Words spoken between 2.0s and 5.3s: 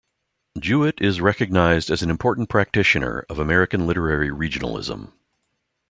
an important practitioner of American literary regionalism.